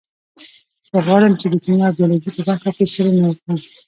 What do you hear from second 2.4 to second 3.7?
برخه کې څیړنه وکړم